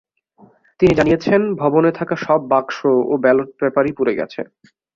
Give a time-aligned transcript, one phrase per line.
[0.79, 2.77] তিনি জানিয়েছেন, ভবনে থাকা সব বাক্স
[3.11, 4.41] ও ব্যালট পেপারই পুড়ে গেছে।